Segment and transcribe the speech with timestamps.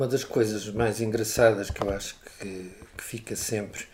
[0.00, 3.84] uma das coisas mais engraçadas que eu acho que, que fica sempre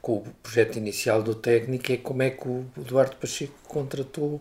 [0.00, 4.40] com o projeto inicial do técnico é como é que o Eduardo Pacheco contratou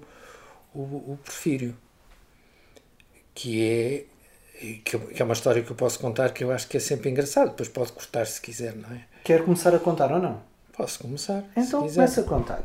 [0.72, 1.76] o, o Porfírio,
[3.34, 4.06] que é
[4.84, 7.50] que é uma história que eu posso contar que eu acho que é sempre engraçado.
[7.50, 9.02] Depois pode cortar se quiser, não é?
[9.24, 10.44] Quer começar a contar ou não?
[10.78, 11.44] Posso começar.
[11.58, 12.64] Então começa a contar.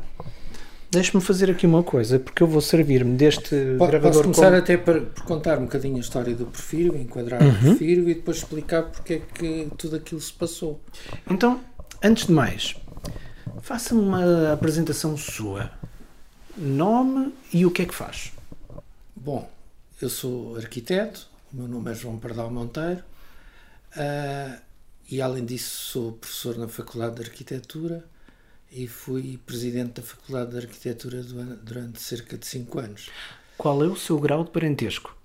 [0.91, 4.01] Deixe-me fazer aqui uma coisa, porque eu vou servir-me deste Pode, gravador.
[4.01, 7.49] Posso começar até por, por, contar um bocadinho a história do Porfírio, enquadrar uhum.
[7.49, 10.81] o Porfírio e depois explicar porque é que tudo aquilo se passou.
[11.29, 11.61] Então,
[12.03, 12.75] antes de mais,
[13.61, 15.71] faça-me uma apresentação sua.
[16.57, 18.33] Nome e o que é que faz?
[19.15, 19.49] Bom,
[20.01, 23.01] eu sou arquiteto, o meu nome é João Pardal Monteiro
[23.95, 24.59] uh,
[25.09, 28.03] e, além disso, sou professor na Faculdade de Arquitetura
[28.71, 33.09] e fui presidente da Faculdade de Arquitetura durante cerca de 5 anos.
[33.57, 35.15] Qual é o seu grau de parentesco?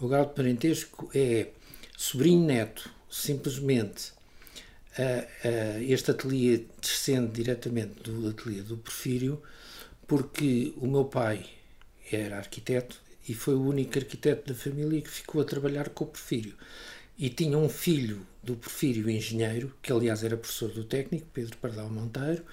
[0.00, 1.48] O grau de parentesco é
[1.96, 4.12] sobrinho neto, simplesmente.
[4.98, 9.40] Uh, uh, este ateliê descende diretamente do ateliê do Porfírio,
[10.06, 11.46] porque o meu pai
[12.10, 16.08] era arquiteto e foi o único arquiteto da família que ficou a trabalhar com o
[16.08, 16.54] Porfírio.
[17.16, 21.90] E tinha um filho do Porfírio, engenheiro, que aliás era professor do técnico, Pedro Pardal
[21.90, 22.44] Monteiro,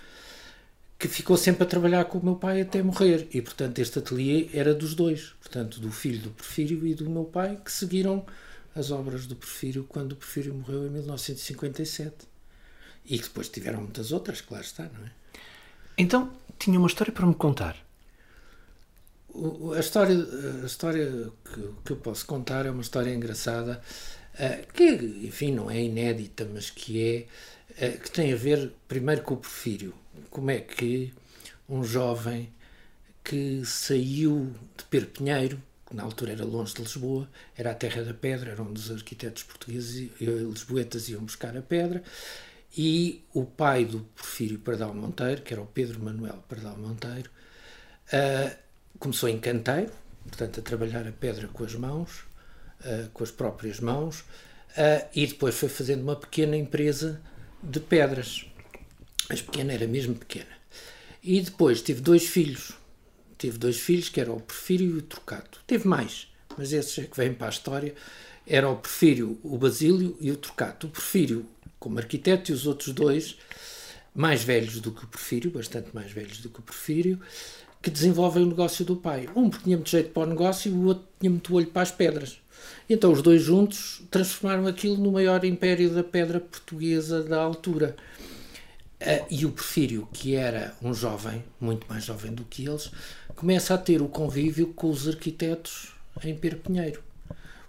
[0.97, 3.27] que ficou sempre a trabalhar com o meu pai até morrer.
[3.33, 7.25] E, portanto, este ateliê era dos dois, portanto, do filho do Porfírio e do meu
[7.25, 8.25] pai, que seguiram
[8.73, 12.13] as obras do Porfírio quando o Porfírio morreu em 1957.
[13.05, 15.11] E que depois tiveram muitas outras, claro está, não é?
[15.97, 17.77] Então, tinha uma história para me contar.
[19.75, 20.15] A história,
[20.63, 23.81] a história que, que eu posso contar é uma história engraçada,
[24.33, 24.83] uh, que,
[25.27, 27.27] enfim, não é inédita, mas que
[27.79, 29.93] é, uh, que tem a ver primeiro com o Porfírio
[30.29, 31.13] como é que
[31.67, 32.49] um jovem
[33.23, 37.27] que saiu de Perpinheiro, que na altura era longe de Lisboa,
[37.57, 41.61] era a terra da pedra, era onde os arquitetos portugueses e lisboetas iam buscar a
[41.61, 42.03] pedra,
[42.77, 47.29] e o pai do Porfírio Pardal Monteiro, que era o Pedro Manuel Pardal Monteiro,
[48.07, 48.55] uh,
[48.99, 49.91] começou em canteiro,
[50.23, 52.25] portanto a trabalhar a pedra com as mãos,
[52.81, 57.21] uh, com as próprias mãos, uh, e depois foi fazendo uma pequena empresa
[57.63, 58.45] de pedras
[59.29, 60.55] mas pequena era mesmo pequena.
[61.23, 62.73] E depois tive dois filhos.
[63.37, 65.59] Tive dois filhos, que eram o Porfírio e o Trocato.
[65.67, 66.27] Teve mais,
[66.57, 67.93] mas esses é que vêm para a história.
[68.47, 70.87] Era o Porfírio, o Basílio e o Trocato.
[70.87, 71.45] O Porfírio
[71.85, 73.37] como arquiteto e os outros dois,
[74.13, 77.19] mais velhos do que o Porfírio, bastante mais velhos do que o Porfírio,
[77.79, 79.29] que desenvolvem o negócio do pai.
[79.35, 81.83] Um porque tinha muito jeito para o negócio e o outro tinha muito olho para
[81.83, 82.39] as pedras.
[82.89, 87.95] Então os dois juntos transformaram aquilo no maior império da pedra portuguesa da altura.
[89.29, 92.89] E o Porfírio, que era um jovem, muito mais jovem do que eles,
[93.35, 97.03] começa a ter o convívio com os arquitetos em Perpinheiro.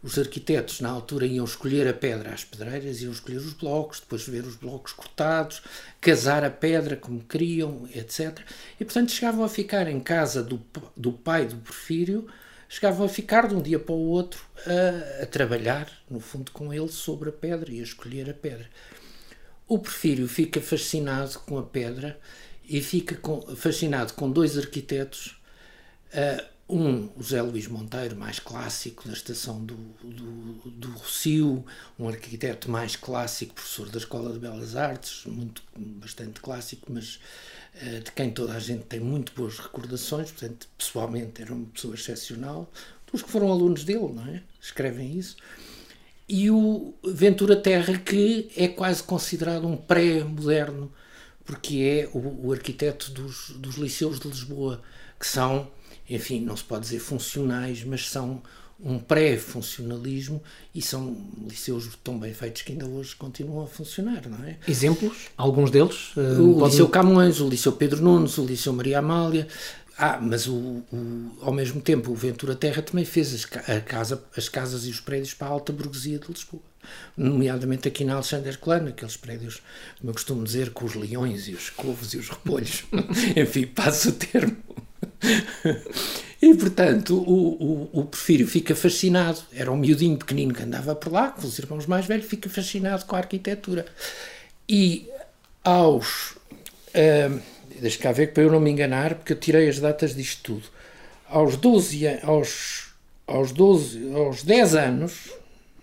[0.02, 4.24] Os arquitetos, na altura, iam escolher a pedra às pedreiras, iam escolher os blocos, depois
[4.24, 5.62] ver os blocos cortados,
[6.00, 8.38] casar a pedra como queriam, etc.
[8.78, 10.62] E, portanto, chegavam a ficar em casa do,
[10.96, 12.28] do pai do Porfírio,
[12.68, 16.72] chegavam a ficar de um dia para o outro a, a trabalhar, no fundo, com
[16.72, 18.68] ele sobre a pedra e a escolher a pedra.
[19.68, 22.18] O Porfírio fica fascinado com a pedra
[22.68, 25.40] e fica com, fascinado com dois arquitetos.
[26.12, 31.64] Uh, um, o José Luís Monteiro, mais clássico da estação do, do, do Rocio,
[31.98, 37.20] um arquiteto mais clássico, professor da Escola de Belas Artes, muito, bastante clássico, mas
[37.82, 41.94] uh, de quem toda a gente tem muito boas recordações, portanto, pessoalmente era uma pessoa
[41.94, 42.70] excepcional.
[43.12, 44.42] Dos que foram alunos dele, não é?
[44.60, 45.36] Escrevem isso
[46.28, 50.90] e o Ventura Terra, que é quase considerado um pré-moderno,
[51.44, 54.82] porque é o, o arquiteto dos, dos liceus de Lisboa,
[55.18, 55.68] que são,
[56.10, 58.42] enfim, não se pode dizer funcionais, mas são
[58.78, 60.42] um pré-funcionalismo
[60.74, 61.16] e são
[61.48, 64.58] liceus tão bem feitos que ainda hoje continuam a funcionar, não é?
[64.68, 65.28] Exemplos?
[65.36, 66.14] Alguns deles?
[66.14, 66.72] Uh, o pode...
[66.72, 69.48] Liceu Camões, o Liceu Pedro Nunes, o Liceu Maria Amália,
[69.98, 70.54] ah, mas o,
[70.92, 74.90] o, ao mesmo tempo o Ventura Terra também fez as, a casa, as casas e
[74.90, 76.62] os prédios para a alta burguesia de Lisboa.
[77.16, 79.62] Nomeadamente aqui na Alexandre Herculano, aqueles prédios,
[79.98, 82.84] como eu costumo dizer, com os leões e os couves e os repolhos.
[83.34, 84.56] Enfim, passo o termo.
[86.42, 89.40] e portanto o, o, o Porfírio fica fascinado.
[89.50, 93.06] Era um miudinho pequenino que andava por lá, com os irmãos mais velhos, fica fascinado
[93.06, 93.86] com a arquitetura.
[94.68, 95.08] E
[95.64, 96.36] aos.
[96.94, 100.42] Uh, deixa cá ver para eu não me enganar, porque eu tirei as datas disto
[100.42, 100.64] tudo.
[101.28, 102.92] Aos 12, aos,
[103.26, 105.32] aos 12, aos 10 anos,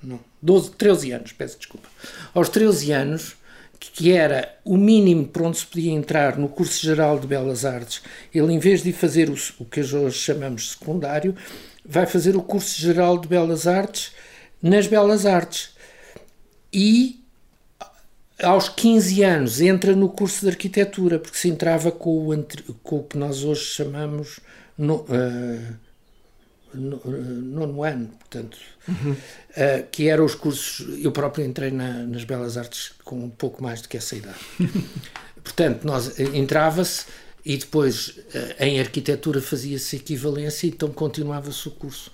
[0.01, 1.89] não, 12, 13 anos, peço desculpa,
[2.33, 3.35] aos 13 anos,
[3.79, 8.01] que era o mínimo para onde se podia entrar no curso geral de Belas Artes,
[8.33, 11.35] ele em vez de fazer o, o que hoje chamamos secundário,
[11.85, 14.13] vai fazer o curso geral de Belas Artes
[14.61, 15.71] nas Belas Artes.
[16.71, 17.22] e
[18.43, 22.45] aos 15 anos entra no curso de arquitetura, porque se entrava com o,
[22.83, 24.39] com o que nós hoje chamamos
[24.77, 25.75] no, uh,
[26.73, 28.57] no, uh, nono ano, portanto,
[28.87, 29.11] uhum.
[29.11, 31.03] uh, que eram os cursos.
[31.03, 34.37] Eu próprio entrei na, nas Belas Artes com um pouco mais do que essa idade.
[35.43, 37.05] portanto, nós entrava-se
[37.45, 38.19] e depois
[38.57, 42.09] em arquitetura fazia-se equivalência, então continuava-se o curso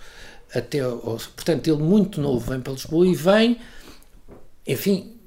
[0.54, 0.80] até.
[0.80, 1.00] Ao,
[1.36, 3.60] portanto, ele muito novo vem para Lisboa e vem,
[4.66, 5.19] enfim,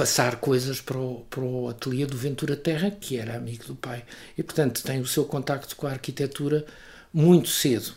[0.00, 4.02] passar coisas para o, para o ateliê do Ventura Terra, que era amigo do pai.
[4.36, 6.64] E, portanto, tem o seu contacto com a arquitetura
[7.12, 7.92] muito cedo.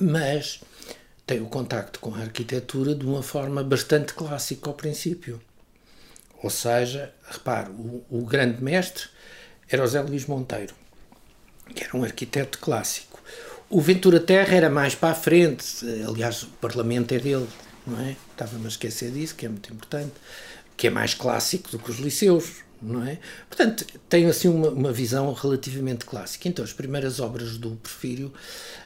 [0.00, 0.60] Mas
[1.26, 5.42] tem o contacto com a arquitetura de uma forma bastante clássica ao princípio.
[6.40, 9.08] Ou seja, repare, o, o grande mestre
[9.68, 10.72] era o Zé Luís Monteiro,
[11.74, 13.20] que era um arquiteto clássico.
[13.68, 17.48] O Ventura Terra era mais para a frente, aliás, o Parlamento é dele,
[17.84, 18.14] não é?
[18.30, 20.12] Estava-me a esquecer disso, que é muito importante
[20.78, 23.18] que é mais clássico do que os liceus, não é?
[23.48, 26.48] Portanto, tem assim uma, uma visão relativamente clássica.
[26.48, 28.32] Então, as primeiras obras do Porfírio,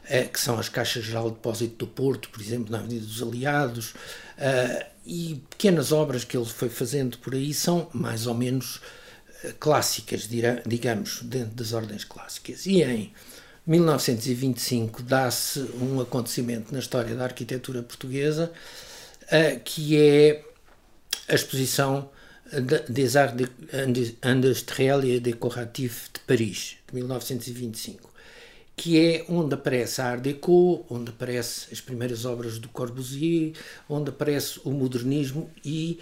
[0.08, 3.22] eh, que são as Caixas Geral de Depósito do Porto, por exemplo, na Avenida dos
[3.22, 3.92] Aliados,
[4.38, 8.80] eh, e pequenas obras que ele foi fazendo por aí, são mais ou menos
[9.44, 10.26] eh, clássicas,
[10.66, 12.64] digamos, dentro das ordens clássicas.
[12.64, 13.12] E em
[13.66, 18.50] 1925 dá-se um acontecimento na história da arquitetura portuguesa,
[19.64, 20.42] que é
[21.28, 22.10] a exposição
[22.88, 23.34] des Arts
[24.24, 28.10] Industriels et Décoratifs de Paris, de 1925,
[28.76, 33.52] que é onde aparece a Art Deco, onde aparecem as primeiras obras do Corbusier,
[33.88, 35.98] onde aparece o modernismo e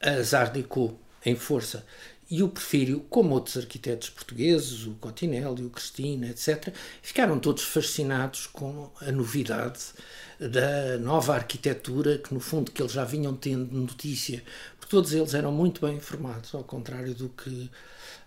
[0.00, 1.84] as Art Deco em força.
[2.30, 8.46] E o Porfírio, como outros arquitetos portugueses, o Cotinelli, o Cristina, etc., ficaram todos fascinados
[8.46, 9.80] com a novidade
[10.38, 14.42] da nova arquitetura, que no fundo que eles já vinham tendo notícia,
[14.78, 17.70] porque todos eles eram muito bem informados, ao contrário do que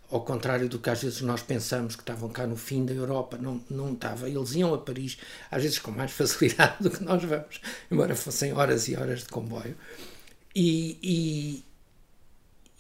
[0.10, 3.38] ao contrário do que às vezes nós pensamos que estavam cá no fim da Europa,
[3.38, 4.28] não, não estava.
[4.30, 5.18] Eles iam a Paris,
[5.50, 9.30] às vezes com mais facilidade do que nós vamos, embora fossem horas e horas de
[9.30, 9.76] comboio.
[10.54, 11.64] E, e,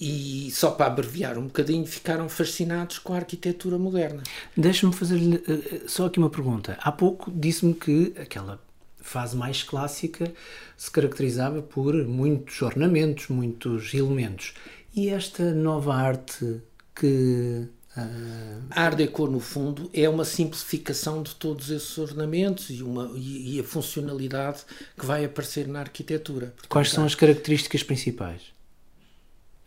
[0.01, 4.23] e só para abreviar um bocadinho, ficaram fascinados com a arquitetura moderna.
[4.57, 6.75] Deixa-me fazer-lhe uh, só aqui uma pergunta.
[6.81, 8.59] Há pouco disse-me que aquela
[8.99, 10.33] fase mais clássica
[10.75, 14.55] se caracterizava por muitos ornamentos, muitos elementos.
[14.95, 16.61] E esta nova arte
[16.95, 17.67] que.
[17.95, 18.63] Uh...
[18.71, 23.57] A Art Deco, no fundo, é uma simplificação de todos esses ornamentos e, uma, e,
[23.57, 24.61] e a funcionalidade
[24.97, 26.47] que vai aparecer na arquitetura.
[26.47, 28.60] Portanto, Quais são as características principais?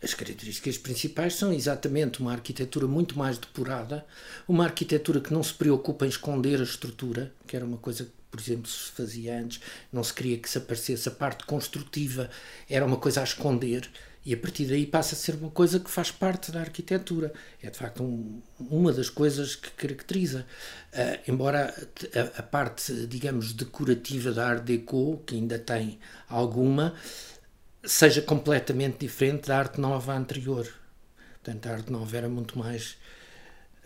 [0.05, 4.05] As características principais são exatamente uma arquitetura muito mais depurada,
[4.47, 8.39] uma arquitetura que não se preocupa em esconder a estrutura, que era uma coisa por
[8.39, 9.61] exemplo, se fazia antes,
[9.93, 12.29] não se queria que se aparecesse a parte construtiva,
[12.69, 13.89] era uma coisa a esconder,
[14.25, 17.31] e a partir daí passa a ser uma coisa que faz parte da arquitetura.
[17.61, 20.47] É de facto um, uma das coisas que caracteriza.
[20.91, 21.71] Uh, embora
[22.15, 26.95] a, a, parte, digamos, decorativa da Art Deco, que ainda tem alguma,
[27.85, 30.67] seja completamente diferente da arte nova anterior.
[31.43, 32.97] Portanto, a arte nova era muito mais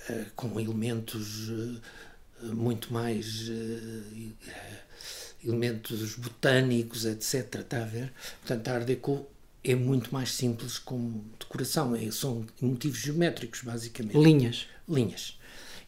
[0.09, 1.49] uh, com elementos.
[1.49, 1.81] Uh,
[2.41, 4.33] muito mais uh,
[5.43, 7.55] elementos botânicos, etc.
[7.55, 8.11] Está a ver?
[8.41, 9.27] Portanto, a Art Deco
[9.63, 14.17] é muito mais simples como decoração, é, são motivos geométricos, basicamente.
[14.17, 14.67] Linhas.
[14.87, 15.37] Linhas.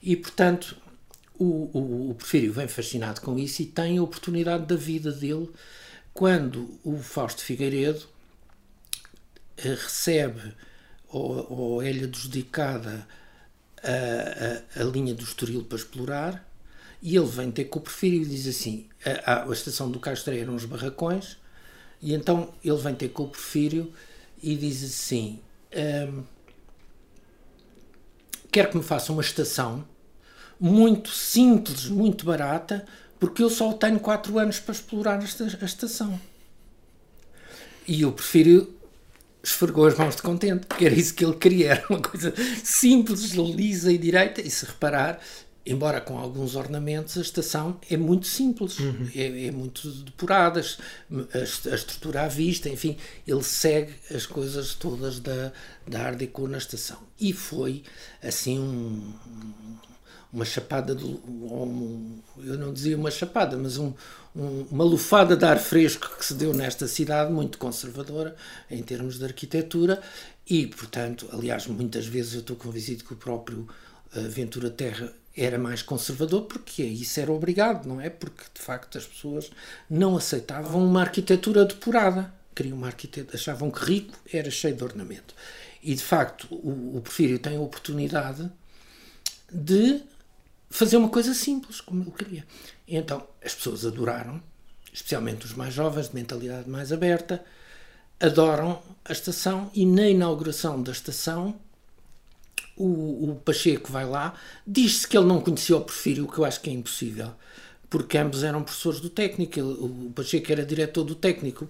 [0.02, 0.76] E, portanto,
[1.38, 5.50] o, o, o Porfírio vem fascinado com isso e tem a oportunidade da vida dele
[6.14, 8.08] quando o Fausto Figueiredo
[9.58, 10.54] eh, recebe
[11.08, 13.08] ou, ou é-lhe adjudicada
[13.84, 16.52] a, a, a linha do Estoril para explorar
[17.02, 18.88] e ele vem ter com o Porfírio e diz assim:
[19.26, 21.38] a, a, estação do Castro eram os barracões,
[22.02, 23.92] e então ele vem ter com o Porfírio
[24.42, 25.40] e diz assim:
[25.76, 26.24] um,
[28.52, 29.84] quero que me faça uma estação
[30.60, 32.86] muito simples, muito barata,
[33.22, 36.20] porque eu só tenho 4 anos para explorar esta, a estação.
[37.88, 38.74] E o Porfírio
[39.44, 43.32] esfregou as mãos de contente, porque era isso que ele queria, era uma coisa simples,
[43.34, 45.20] lisa e direita, e se reparar,
[45.64, 49.08] embora com alguns ornamentos, a estação é muito simples, uhum.
[49.14, 52.98] é, é, muito depurada, a, a, estrutura à vista, enfim,
[53.28, 55.52] ele segue as coisas todas da,
[55.86, 56.98] da Art Deco na estação.
[57.20, 57.84] E foi,
[58.24, 59.14] assim, um,
[60.32, 63.94] uma chapada, de, um, eu não dizia uma chapada, mas um,
[64.36, 68.36] um, uma lufada de ar fresco que se deu nesta cidade, muito conservadora
[68.70, 70.02] em termos de arquitetura,
[70.48, 73.68] e, portanto, aliás, muitas vezes eu estou convencido que o próprio
[74.16, 78.10] uh, Ventura Terra era mais conservador porque isso era obrigado, não é?
[78.10, 79.50] Porque de facto as pessoas
[79.90, 82.34] não aceitavam uma arquitetura depurada.
[82.54, 85.34] queriam uma arquitetura, achavam que rico era cheio de ornamento.
[85.82, 88.52] E de facto, o, o Porfírio tem a oportunidade
[89.52, 90.02] de
[90.72, 92.48] fazer uma coisa simples, como ele queria.
[92.88, 94.42] E então as pessoas adoraram,
[94.92, 97.44] especialmente os mais jovens, de mentalidade mais aberta,
[98.20, 101.60] adoram a estação e na inauguração da estação
[102.78, 104.34] o, o Pacheco vai lá,
[104.66, 107.32] diz-se que ele não conhecia o Porfírio, o que eu acho que é impossível,
[107.90, 111.68] porque ambos eram professores do técnico, ele, o Pacheco era diretor do técnico,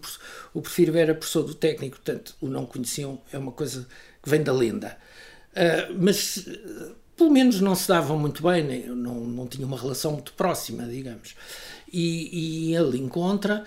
[0.54, 3.88] o Porfírio era professor do técnico, portanto o não conheciam é uma coisa
[4.22, 4.98] que vem da lenda.
[5.52, 6.48] Uh, mas
[7.16, 10.86] pelo menos não se davam muito bem, nem, não, não tinham uma relação muito próxima,
[10.86, 11.36] digamos.
[11.92, 13.64] E, e ele encontra,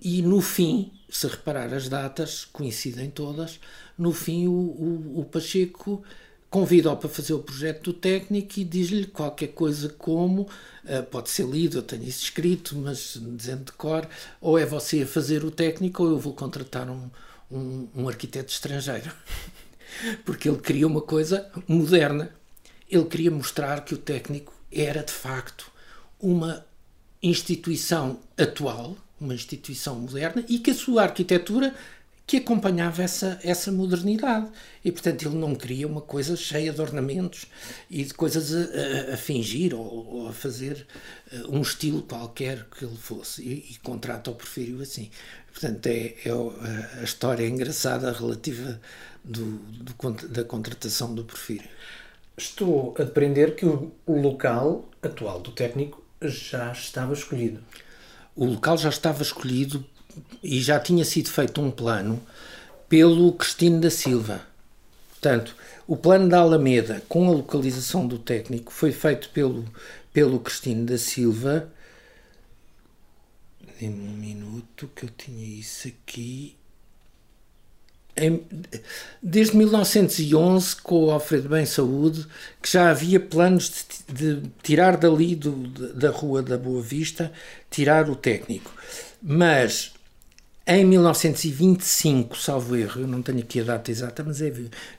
[0.00, 3.60] e no fim, se reparar as datas, coincidem todas,
[3.96, 6.02] no fim o, o, o Pacheco
[6.50, 10.42] convida-o para fazer o projeto do técnico e diz-lhe qualquer coisa como,
[10.84, 14.08] uh, pode ser lido, eu tenho isso escrito, mas dizendo de cor,
[14.40, 17.10] ou é você a fazer o técnico ou eu vou contratar um,
[17.50, 19.12] um, um arquiteto estrangeiro.
[20.24, 22.30] Porque ele queria uma coisa moderna,
[22.90, 25.70] ele queria mostrar que o técnico era de facto
[26.20, 26.64] uma
[27.22, 31.74] instituição atual, uma instituição moderna e que a sua arquitetura
[32.26, 34.48] que acompanhava essa, essa modernidade.
[34.84, 37.46] E, portanto, ele não queria uma coisa cheia de ornamentos
[37.88, 40.86] e de coisas a, a, a fingir ou, ou, a fazer
[41.30, 43.42] eh, um estilo qualquer que ele fosse.
[43.42, 45.08] E, e contrata o Porfírio assim.
[45.52, 48.80] Portanto, é, é a história engraçada relativa
[49.24, 51.68] do, do, da contratação do Porfírio.
[52.36, 57.64] Estou a depreender que o local atual do técnico já estava escolhido.
[58.34, 59.82] O local já estava escolhido
[60.42, 62.20] e já tinha sido feito um plano
[62.90, 64.42] pelo Cristino da Silva.
[65.08, 69.64] Portanto, o plano da Alameda com a localização do técnico foi feito pelo,
[70.12, 71.72] pelo Cristino da Silva.
[73.80, 76.54] Dê-me um minuto que eu tinha isso aqui
[79.22, 82.26] desde 1911, com o Alfredo Bem Saúde,
[82.62, 85.52] que já havia planos de, de tirar dali do,
[85.92, 87.30] da Rua da Boa Vista,
[87.70, 88.72] tirar o técnico.
[89.22, 89.92] Mas
[90.66, 94.52] em 1925, salvo erro, eu não tenho aqui a data exata, mas é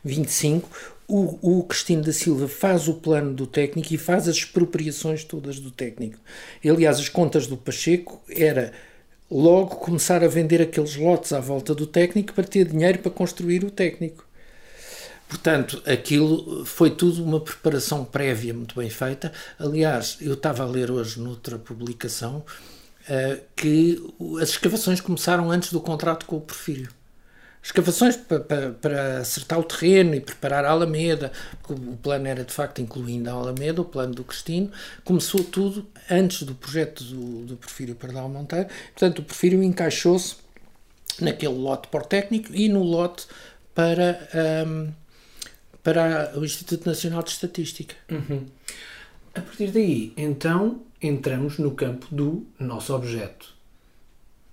[0.04, 0.70] 25,
[1.08, 5.60] o, o Cristino da Silva faz o plano do técnico e faz as expropriações todas
[5.60, 6.20] do técnico.
[6.64, 8.72] Aliás, as contas do Pacheco era
[9.30, 13.64] logo começar a vender aqueles lotes à volta do técnico para ter dinheiro para construir
[13.64, 14.26] o técnico.
[15.28, 19.32] Portanto, aquilo foi tudo uma preparação prévia muito bem feita.
[19.60, 22.46] Aliás, eu estava a ler hoje noutra publicação
[23.10, 24.02] uh, que
[24.42, 26.97] as escavações começaram antes do contrato com o Porfírio
[27.62, 32.82] escavações para, acertar o terreno e preparar a Alameda, porque o plano era de facto
[32.82, 34.72] incluindo a Alameda, o plano do Cristino,
[35.04, 40.36] começou tudo antes do projeto do, do Porfírio Pardal Monteiro, portanto o Porfírio encaixou-se
[41.20, 43.28] naquele lote por técnico e no lote
[43.74, 44.28] para,
[44.66, 44.92] um,
[45.84, 47.96] para o Instituto Nacional de Estatística.
[48.10, 48.46] Uhum.
[49.36, 53.54] A partir daí, então, entramos no campo do nosso objeto.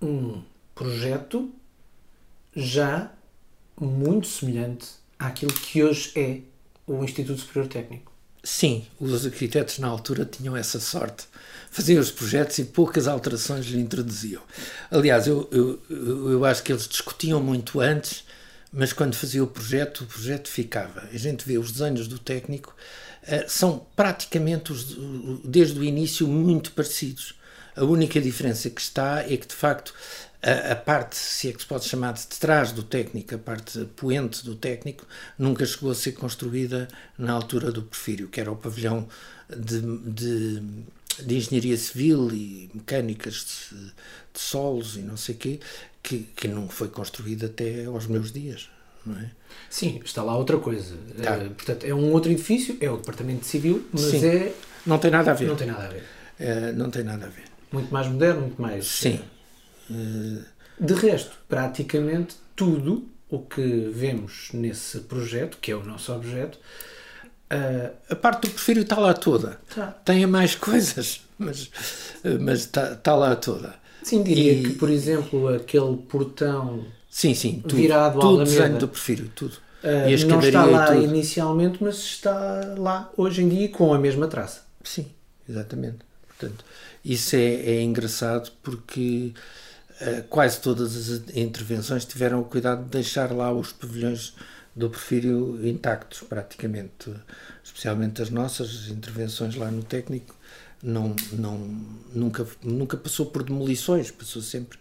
[0.01, 0.43] Um
[0.75, 1.51] projeto
[2.55, 3.11] já
[3.79, 4.87] muito semelhante
[5.19, 6.39] àquilo que hoje é
[6.87, 8.11] o Instituto Superior Técnico.
[8.43, 11.25] Sim, os arquitetos na altura tinham essa sorte.
[11.71, 14.41] Faziam os projetos e poucas alterações lhe introduziam.
[14.91, 18.23] Aliás, eu, eu, eu acho que eles discutiam muito antes,
[18.71, 21.09] mas quando fazia o projeto, o projeto ficava.
[21.11, 22.75] A gente vê os desenhos do técnico,
[23.23, 24.95] eh, são praticamente, os,
[25.43, 27.33] desde o início, muito parecidos.
[27.75, 29.93] A única diferença que está é que, de facto,
[30.41, 33.85] a, a, parte, se é que se pode chamar de trás do técnico, a parte
[33.95, 35.05] poente do técnico,
[35.37, 39.07] nunca chegou a ser construída na altura do Porfírio, que era o pavilhão
[39.49, 40.61] de, de,
[41.23, 43.77] de engenharia civil e mecânicas de,
[44.33, 45.59] de solos e não sei o quê,
[46.03, 48.69] que, que não foi construído até aos meus dias.
[49.03, 49.31] Não é?
[49.69, 50.95] Sim, está lá outra coisa.
[51.21, 51.37] Tá.
[51.37, 54.25] Uh, portanto, é um outro edifício, é o Departamento Civil, mas Sim.
[54.25, 54.53] é.
[54.85, 55.47] Não tem nada a ver.
[55.47, 56.03] Não tem nada a ver.
[56.39, 57.54] Uh, não tem nada a ver.
[57.75, 58.87] Muito mais moderno, muito mais.
[58.87, 59.19] Sim.
[60.79, 66.57] De resto, praticamente tudo o que vemos nesse projeto, que é o nosso objeto,
[67.45, 69.59] Uh, a parte do prefiro está lá toda.
[69.73, 69.87] Tá.
[70.03, 71.69] Tem mais coisas, mas,
[72.41, 73.75] mas está, está lá toda.
[74.01, 78.77] Sim, diria e, que, por exemplo, aquele portão sim, sim, tudo, virado tudo ao desenho
[78.79, 79.53] do prefiro, tudo.
[79.83, 84.27] Uh, e não está lá inicialmente, mas está lá hoje em dia com a mesma
[84.27, 84.63] traça.
[84.83, 85.05] Sim,
[85.47, 85.99] exatamente.
[86.27, 86.65] Portanto,
[87.05, 89.33] isso é, é engraçado porque
[90.01, 94.33] eh, quase todas as intervenções tiveram o cuidado de deixar lá os pavilhões
[94.75, 97.13] do Porfírio intactos, praticamente.
[97.63, 100.35] Especialmente as nossas intervenções lá no técnico,
[100.83, 101.57] não, não,
[102.13, 104.77] nunca, nunca passou por demolições, passou sempre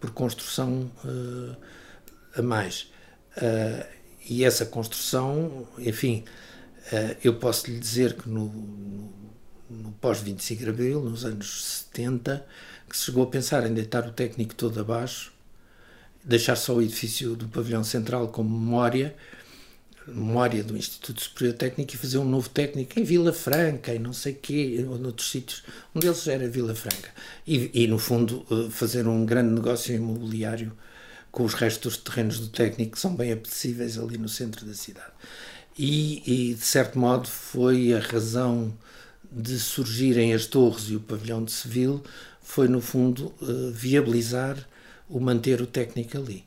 [0.00, 1.56] por construção uh,
[2.36, 2.92] a mais.
[3.36, 3.86] Uh,
[4.28, 6.24] e essa construção, enfim,
[6.92, 9.12] uh, eu posso lhe dizer que no, no,
[9.70, 12.44] no pós-25 de Abril, nos anos 70,
[12.88, 15.32] que se chegou a pensar em deitar o técnico todo abaixo,
[16.24, 19.14] deixar só o edifício do pavilhão central como memória,
[20.06, 24.12] memória do Instituto Superior Técnico e fazer um novo técnico em Vila Franca e não
[24.12, 25.62] sei quê, ou noutros sítios.
[25.94, 27.10] Um deles era Vila Franca.
[27.46, 30.72] E, e, no fundo, eh, fazer um grande negócio imobiliário
[31.30, 34.74] com os restos dos terrenos do técnico que são bem apetecíveis ali no centro da
[34.74, 35.12] cidade.
[35.78, 38.74] E, e de certo modo, foi a razão
[39.30, 42.00] de surgirem as torres e o pavilhão de Seville,
[42.42, 44.66] foi no fundo eh, viabilizar
[45.08, 46.44] o manter o técnico ali.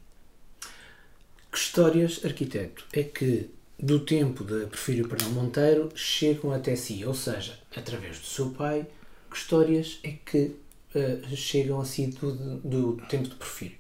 [1.52, 7.06] Que histórias, arquiteto, é que do tempo de Porfírio Pernão Monteiro chegam até si?
[7.06, 8.88] Ou seja, através do seu pai,
[9.30, 10.56] que histórias é que
[10.96, 13.78] uh, chegam a si do, do tempo de Porfírio?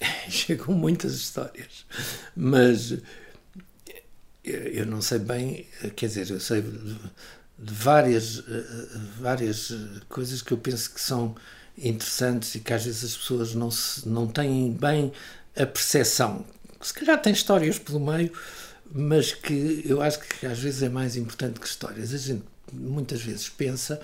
[0.28, 1.86] chegam muitas histórias,
[2.34, 2.98] mas
[4.44, 5.66] eu não sei bem,
[5.96, 6.62] quer dizer, eu sei
[7.62, 8.42] de várias,
[9.18, 9.72] várias
[10.08, 11.34] coisas que eu penso que são
[11.76, 15.12] interessantes e que às vezes as pessoas não, se, não têm bem
[15.56, 16.44] a percepção.
[16.80, 18.32] Se calhar tem histórias pelo meio,
[18.90, 22.14] mas que eu acho que às vezes é mais importante que histórias.
[22.14, 24.00] A gente muitas vezes pensa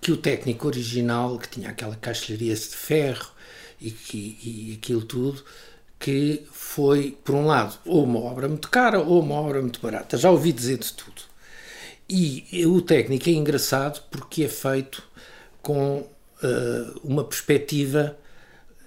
[0.00, 3.30] que o técnico original, que tinha aquela caixilharia de ferro
[3.80, 5.42] e, que, e aquilo tudo,
[5.98, 10.16] que foi, por um lado, ou uma obra muito cara ou uma obra muito barata.
[10.16, 11.27] Já ouvi dizer de tudo.
[12.08, 15.02] E o técnico é engraçado porque é feito
[15.60, 18.16] com uh, uma perspectiva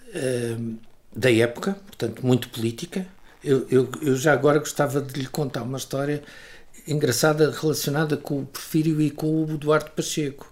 [0.08, 0.78] uh,
[1.16, 3.06] da época, portanto, muito política.
[3.44, 6.24] Eu, eu, eu, já agora gostava de lhe contar uma história
[6.88, 10.52] engraçada relacionada com o Porfírio e com o Duarte Pacheco,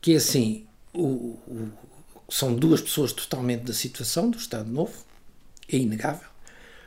[0.00, 1.72] que é assim, o, o,
[2.28, 5.04] são duas pessoas totalmente da situação do Estado Novo,
[5.68, 6.28] é inegável,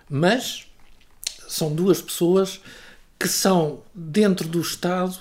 [0.10, 0.68] mas
[1.48, 2.62] são duas pessoas
[3.24, 5.18] que são, dentro do Estado,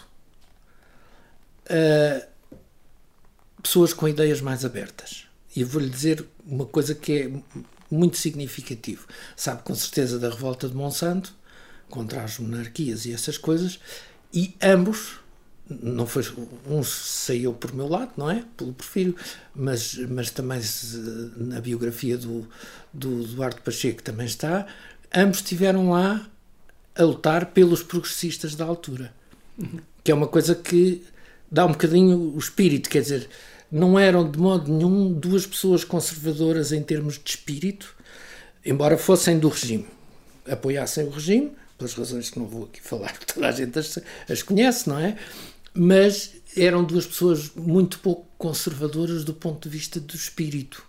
[1.67, 2.27] uh,
[3.63, 5.29] pessoas com ideias mais abertas.
[5.55, 7.31] E vou-lhe dizer uma coisa que é
[7.89, 9.07] muito significativo.
[9.37, 11.33] Sabe com certeza da revolta de Monsanto
[11.89, 13.79] contra as monarquias e essas coisas,
[14.35, 15.21] e ambos
[15.69, 16.25] não foi
[16.67, 18.45] um saiu por meu lado, não é?
[18.57, 19.15] Pelo perfil,
[19.55, 20.61] mas, mas também
[21.37, 22.49] na biografia do,
[22.93, 24.67] do Eduardo Pacheco também está.
[25.15, 26.29] Ambos estiveram lá
[26.97, 29.13] a lutar pelos progressistas da altura,
[30.05, 31.03] que é uma coisa que
[31.51, 33.29] dá um bocadinho o espírito, quer dizer,
[33.71, 37.95] não eram de modo nenhum duas pessoas conservadoras em termos de espírito,
[38.65, 39.87] embora fossem do regime,
[40.47, 44.43] apoiassem o regime, pelas razões que não vou aqui falar, toda a gente as, as
[44.43, 45.17] conhece, não é?
[45.75, 50.85] Mas eram duas pessoas muito pouco conservadoras do ponto de vista do espírito.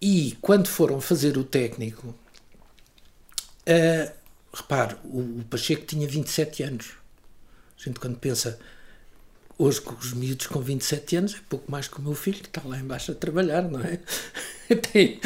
[0.00, 4.12] E quando foram fazer o técnico, uh,
[4.56, 6.86] repare, o, o Pacheco tinha 27 anos.
[7.78, 8.58] A gente, quando pensa
[9.58, 12.48] Hoje, com os miúdos com 27 anos, é pouco mais que o meu filho, que
[12.48, 13.98] está lá embaixo a trabalhar, não é?
[14.92, 15.20] Tem,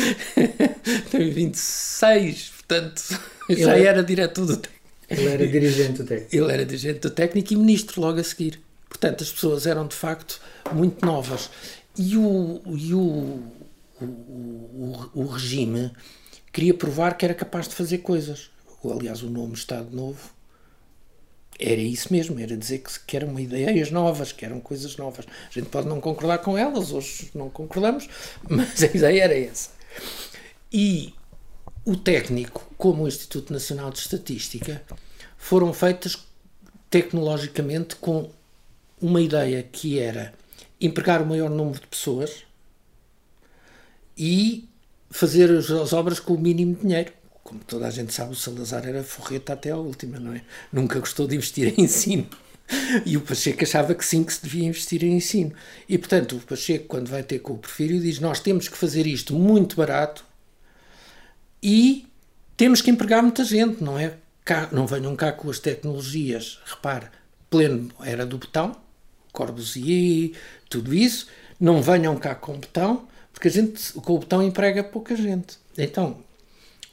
[1.11, 3.03] tem 26, portanto,
[3.49, 4.81] ele já era diretor do técnico.
[5.09, 6.37] Ele era dirigente do técnico.
[6.37, 8.61] Ele era dirigente do técnico e ministro logo a seguir.
[8.87, 10.39] Portanto, as pessoas eram de facto
[10.75, 11.49] muito novas.
[11.97, 13.43] E o, e o,
[13.99, 15.91] o, o, o regime
[16.53, 18.51] queria provar que era capaz de fazer coisas.
[18.85, 20.31] Aliás, o nome Estado Novo
[21.59, 25.27] era isso mesmo, era dizer que, que eram ideias novas, que eram coisas novas.
[25.27, 28.09] A gente pode não concordar com elas, hoje não concordamos,
[28.49, 29.71] mas a ideia era essa.
[30.73, 31.13] E
[31.85, 34.83] o técnico, como o Instituto Nacional de Estatística,
[35.37, 36.27] foram feitas
[36.89, 38.31] tecnologicamente com
[39.01, 40.33] uma ideia que era
[40.81, 42.45] empregar o maior número de pessoas
[44.17, 44.69] e
[45.11, 47.13] fazer as obras com o mínimo dinheiro
[47.51, 50.43] como toda a gente sabe, o Salazar era forreta até à última, não é?
[50.73, 52.25] Nunca gostou de investir em ensino.
[53.05, 55.53] E o Pacheco achava que sim, que se devia investir em ensino.
[55.89, 59.05] E, portanto, o Pacheco, quando vai ter com o Porfírio, diz: Nós temos que fazer
[59.05, 60.25] isto muito barato
[61.61, 62.07] e
[62.57, 64.15] temos que empregar muita gente, não é?
[64.45, 66.61] Cá, não venham cá com as tecnologias.
[66.65, 67.09] Repare,
[67.51, 68.77] pleno era do botão,
[69.33, 70.31] Corbusier,
[70.69, 71.27] tudo isso.
[71.59, 75.59] Não venham cá com botão, porque a gente com o botão emprega pouca gente.
[75.77, 76.30] Então,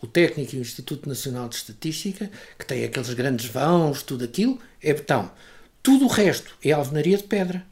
[0.02, 4.60] o técnico e o Instituto Nacional de Estatística, que tem aqueles grandes vãos, tudo aquilo,
[4.82, 5.32] é betão.
[5.82, 7.66] Tudo o resto é alvenaria de pedra.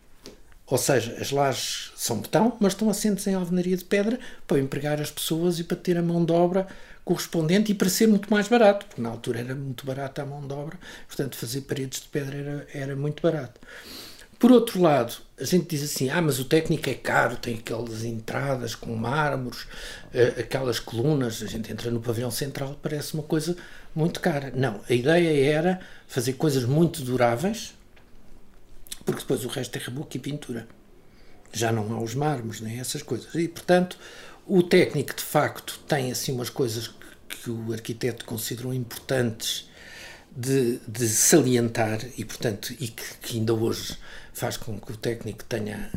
[0.68, 5.00] Ou seja, as lajes são betão, mas estão assentes em alvenaria de pedra para empregar
[5.00, 6.68] as pessoas e para ter a mão de obra
[7.04, 10.46] correspondente e para ser muito mais barato, porque na altura era muito barato a mão
[10.46, 13.62] de obra, portanto fazer paredes de pedra era, era muito barato.
[14.46, 18.04] Por outro lado, a gente diz assim: ah, mas o técnico é caro, tem aquelas
[18.04, 21.42] entradas com mármores, uh, aquelas colunas.
[21.42, 23.58] A gente entra no pavilhão central, parece uma coisa
[23.96, 24.54] muito cara.
[24.56, 27.74] Não, a ideia era fazer coisas muito duráveis,
[29.04, 30.68] porque depois o resto é reboco e pintura.
[31.52, 33.34] Já não há os mármores, nem essas coisas.
[33.34, 33.98] E, portanto,
[34.46, 39.68] o técnico, de facto, tem assim umas coisas que, que o arquiteto considerou importantes
[40.36, 43.98] de, de salientar e, portanto, e que, que, ainda hoje
[44.36, 45.90] faz com que o técnico tenha,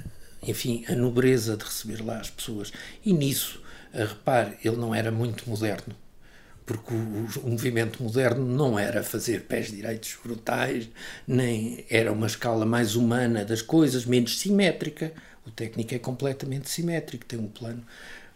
[0.43, 2.73] enfim, a nobreza de receber lá as pessoas.
[3.05, 3.61] E nisso,
[3.93, 5.95] a repare, ele não era muito moderno,
[6.65, 10.89] porque o, o, movimento moderno não era fazer pés direitos brutais,
[11.27, 15.13] nem era uma escala mais humana das coisas, menos simétrica.
[15.45, 17.85] O técnico é completamente simétrico, tem um plano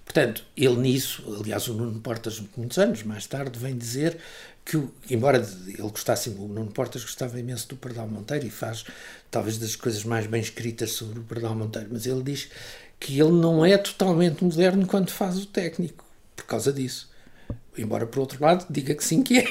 [0.05, 4.19] Portanto, ele nisso, aliás, o Nuno Portas, muitos anos mais tarde, vem dizer
[4.65, 8.85] que, embora ele gostasse, o Nuno Portas gostava imenso do Pardal Monteiro e faz
[9.31, 12.49] talvez das coisas mais bem escritas sobre o Pardal Monteiro, mas ele diz
[13.01, 16.05] que ele não é totalmente moderno quando faz o técnico,
[16.37, 17.11] por causa disso.
[17.77, 19.47] Embora, por outro lado, diga que sim que é.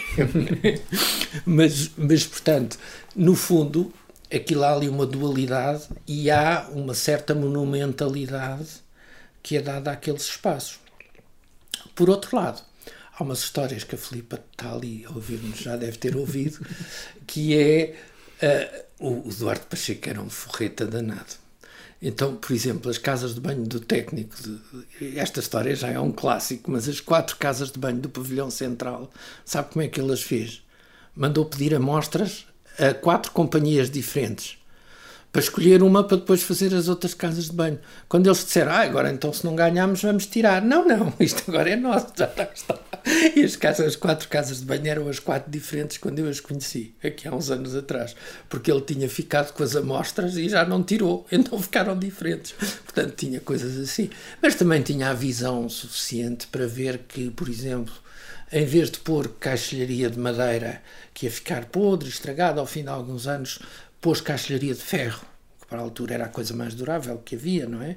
[1.46, 2.78] mas, mas, portanto,
[3.16, 3.92] no fundo,
[4.32, 8.82] aquilo há ali uma dualidade e há uma certa monumentalidade
[9.42, 10.80] que é dada àqueles espaços.
[11.96, 12.62] Por outro lado,
[13.14, 16.66] há umas histórias que a Filipa está ali a ouvir-nos, já deve ter ouvido,
[17.28, 17.96] que é
[19.00, 21.42] uh, o Eduardo Pacheco era um forreta danado.
[22.02, 26.12] Então, por exemplo, as casas de banho do técnico, de, esta história já é um
[26.12, 29.12] clássico, mas as quatro casas de banho do pavilhão central,
[29.46, 30.64] sabe como é que ele as fez?
[31.16, 32.48] Mandou pedir amostras
[32.80, 34.58] a quatro companhias diferentes
[35.32, 37.80] para escolher uma para depois fazer as outras casas de banho.
[38.10, 40.62] Quando eles disseram, ah, agora então se não ganhamos vamos tirar.
[40.62, 42.50] Não, não, isto agora é nosso, já está.
[43.36, 46.40] E as, casas, as quatro casas de banho eram as quatro diferentes quando eu as
[46.40, 48.16] conheci, aqui há uns anos atrás,
[48.48, 52.52] porque ele tinha ficado com as amostras e já não tirou, então ficaram diferentes.
[52.84, 54.10] Portanto, tinha coisas assim.
[54.42, 57.94] Mas também tinha a visão suficiente para ver que, por exemplo,
[58.52, 60.82] em vez de pôr caixilharia de madeira
[61.14, 63.60] que ia ficar podre, estragada ao fim de alguns anos,
[64.02, 65.24] pôs caixilharia de ferro,
[65.62, 67.96] que para a altura era a coisa mais durável que havia, não é?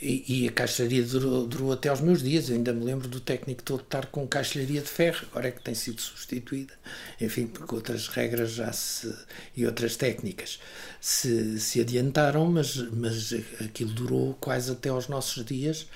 [0.00, 2.48] E, e a caixilharia durou, durou, até aos meus dias.
[2.48, 5.60] Eu ainda me lembro do técnico todo estar com caixilharia de ferro, agora é que
[5.60, 6.72] tem sido substituída,
[7.20, 9.12] enfim, porque outras regras já se,
[9.56, 10.60] e outras técnicas
[11.00, 15.86] se, se adiantaram, mas, mas aquilo durou quase até aos nossos dias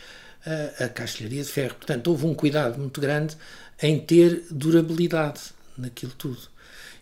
[0.44, 1.76] a, a caixilharia de ferro.
[1.76, 3.36] Portanto, houve um cuidado muito grande
[3.80, 5.40] em ter durabilidade
[5.78, 6.51] naquilo tudo.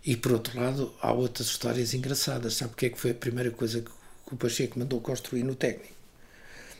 [0.05, 2.55] E por outro lado, há outras histórias engraçadas.
[2.55, 5.55] Sabe o que é que foi a primeira coisa que o Pacheco mandou construir no
[5.55, 5.95] técnico?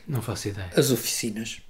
[0.07, 0.71] Não faço ideia.
[0.75, 1.61] As oficinas.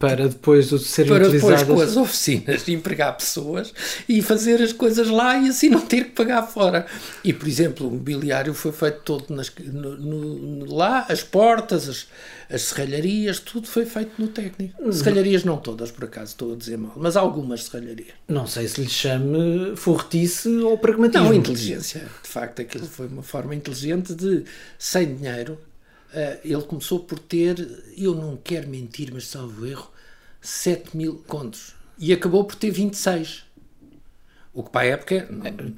[0.00, 1.62] Para depois serem para utilizadas.
[1.62, 3.70] Para depois com as oficinas empregar pessoas
[4.08, 6.86] e fazer as coisas lá e assim não ter que pagar fora.
[7.22, 12.06] E, por exemplo, o mobiliário foi feito todo nas, no, no, lá, as portas, as,
[12.48, 14.82] as serralharias, tudo foi feito no técnico.
[14.82, 14.90] Uhum.
[14.90, 18.14] Serralharias não todas, por acaso, estou a dizer mal, mas algumas serralharias.
[18.26, 21.26] Não sei se lhe chame forretice ou pragmatismo.
[21.26, 22.08] Não, inteligência.
[22.22, 24.44] De facto, aquilo foi uma forma inteligente de,
[24.78, 25.58] sem dinheiro,
[26.44, 29.90] ele começou por ter, eu não quero mentir, mas salvo erro,
[30.40, 31.74] 7 mil contos.
[31.98, 33.44] E acabou por ter 26.
[34.52, 35.28] O que para a época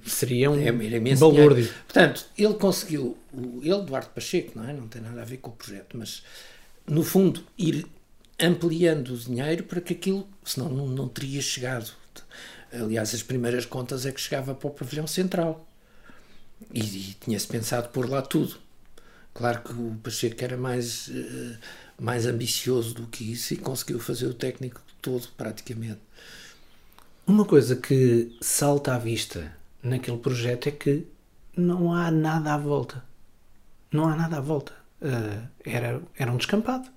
[0.07, 0.73] seria um é,
[1.15, 1.69] balúrdio.
[1.87, 3.19] Portanto, ele conseguiu,
[3.61, 4.73] ele, Duarte Pacheco, não é?
[4.73, 6.23] Não tem nada a ver com o projeto, mas
[6.87, 7.87] no fundo, ir
[8.41, 11.93] ampliando o dinheiro para que aquilo, senão não, não teria chegado.
[12.73, 15.67] Aliás, as primeiras contas é que chegava para o pavilhão central.
[16.73, 18.57] E, e tinha-se pensado por lá tudo.
[19.35, 21.57] Claro que o Pacheco era mais, uh,
[22.01, 26.01] mais ambicioso do que isso e conseguiu fazer o técnico todo, praticamente.
[27.27, 31.07] Uma coisa que salta à vista naquele projeto é que
[31.57, 33.03] não há nada à volta.
[33.91, 36.89] Não há nada à volta uh, era, era um descampado.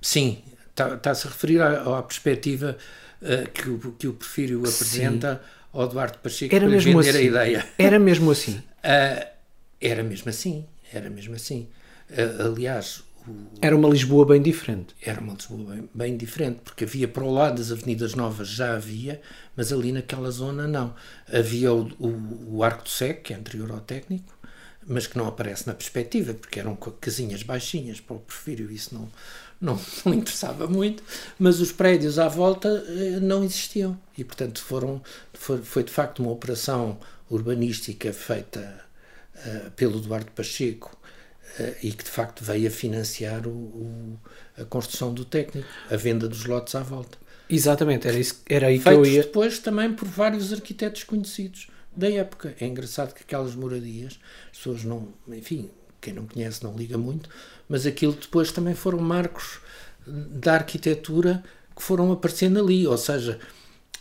[0.00, 2.76] Sim, está-se tá a referir à, à perspectiva
[3.22, 5.80] uh, que, o, que o Porfírio apresenta Sim.
[5.80, 7.18] ao Duarte Pacheco era para mesmo vender assim.
[7.18, 7.68] a ideia.
[7.78, 8.58] Era mesmo assim.
[8.58, 9.26] Uh,
[9.80, 11.68] era mesmo assim, era mesmo assim.
[12.38, 13.02] aliás,
[13.60, 14.94] era uma Lisboa bem diferente.
[15.02, 18.74] Era uma Lisboa bem, bem, diferente, porque havia para o lado das Avenidas Novas já
[18.74, 19.20] havia,
[19.56, 20.94] mas ali naquela zona não.
[21.32, 24.32] Havia o, o, o Arco do Sec, que é anterior ao técnico,
[24.86, 29.10] mas que não aparece na perspectiva, porque eram casinhas baixinhas para o Porfírio, isso não,
[29.60, 31.02] não, não interessava muito,
[31.38, 36.20] mas os prédios à volta eh, não existiam e, portanto, foram, foi, foi de facto
[36.20, 38.85] uma operação urbanística feita
[39.44, 40.96] uh, pelo Eduardo Pacheco
[41.58, 44.20] uh, e que de facto veio a financiar o, o,
[44.58, 47.18] a construção do técnico, a venda dos lotes à volta.
[47.48, 49.22] Exatamente, era, isso, era aí Feitos que eu ia.
[49.22, 52.54] depois também por vários arquitetos conhecidos da época.
[52.60, 54.18] É engraçado que aquelas moradias,
[54.50, 55.70] as pessoas não, enfim,
[56.00, 57.30] quem não conhece não liga muito,
[57.68, 59.60] mas aquilo depois também foram marcos
[60.06, 61.42] da arquitetura
[61.74, 63.38] que foram aparecendo ali, ou seja,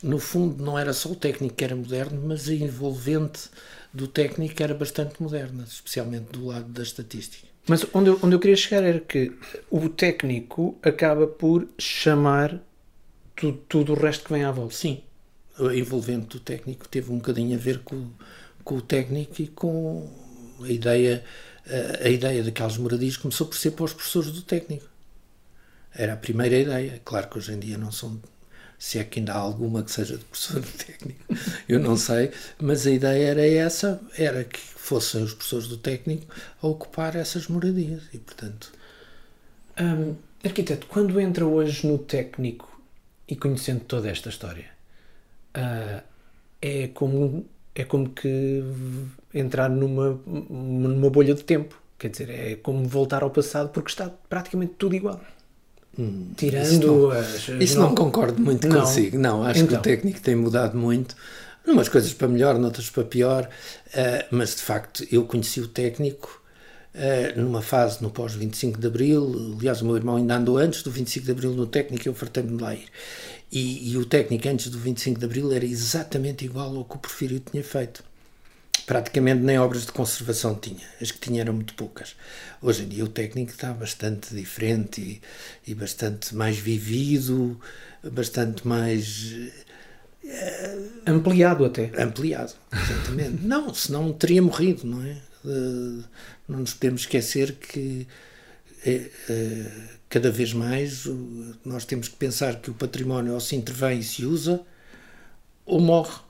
[0.02, 3.50] no fundo não era só o técnico que era moderno, mas a envolvente
[3.96, 7.48] do técnico era bastante moderna, especialmente do lado da estatística.
[7.68, 9.32] Mas onde eu, onde eu queria chegar era que
[9.72, 12.62] o técnico acaba por chamar
[13.36, 14.76] tudo, tudo o resto que vem à volta.
[14.76, 15.02] Sim,
[15.60, 18.12] a envolvente do técnico teve um bocadinho a ver com,
[18.64, 20.10] com o técnico e com
[20.62, 21.24] a ideia,
[21.66, 24.88] a, a ideia daquelas moradias começou por ser para os professores do técnico.
[25.94, 27.02] Era a primeira ideia.
[27.04, 28.22] Claro que hoje em dia não são
[28.78, 31.24] se é que ainda há alguma que seja de professor de técnico,
[31.68, 36.26] eu não sei, mas a ideia era essa, era que fossem os professores do técnico
[36.62, 38.72] a ocupar essas moradias e, portanto...
[40.46, 42.80] Arquiteto, quando entra hoje no técnico
[43.28, 44.70] e conhecendo toda esta história,
[45.58, 46.04] uh,
[46.62, 48.64] é, como, é como que
[49.34, 54.08] entrar numa, numa bolha de tempo, quer dizer, é como voltar ao passado porque está
[54.30, 55.20] praticamente tudo igual.
[55.98, 58.82] Hum, Tirando isso não, as, Isso não, não, concordo muito não.
[58.82, 59.18] consigo.
[59.18, 59.68] Não, acho então.
[59.68, 59.82] que o então.
[59.82, 61.16] técnico tem mudado muito.
[61.66, 63.50] Umas coisas para melhor, noutras para pior.
[63.88, 66.42] Uh, mas de facto, eu conheci o técnico
[66.94, 69.56] uh, numa fase no pós-25 de Abril.
[69.58, 72.14] Aliás, o meu irmão ainda andou antes do 25 de Abril no técnico e eu
[72.14, 72.88] fartei-me de lá ir.
[73.52, 77.00] E, e, o técnico antes do 25 de Abril era exatamente igual ao que o
[77.00, 78.04] Porfírio tinha feito
[78.86, 80.86] praticamente nem obras de conservação tinha.
[81.02, 82.16] As que tinha eram muito poucas.
[82.62, 85.22] Hoje em dia o técnico está bastante diferente e,
[85.72, 87.60] e bastante mais vivido,
[88.04, 89.34] bastante mais.
[90.24, 91.92] Uh, ampliado até.
[92.02, 93.42] Ampliado, exatamente.
[93.46, 95.18] não, senão teria morrido, não é?
[95.44, 96.04] Uh,
[96.48, 98.08] não nos podemos esquecer que
[98.88, 99.72] uh,
[100.10, 101.08] cada vez mais
[101.64, 104.62] nós temos que pensar que o património ou se intervém e se usa
[105.66, 106.25] ou morre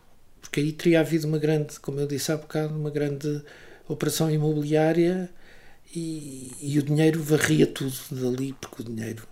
[0.45, 3.43] porque aí teria havido uma grande, como eu disse há bocado, uma grande
[3.87, 5.27] operação imobiliária
[5.93, 9.27] e, e o dinheiro varria tudo dali, porque o dinheiro,